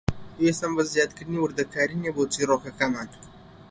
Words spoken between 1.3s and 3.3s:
وردەکاری نییە بۆ چیرۆکەکەمان.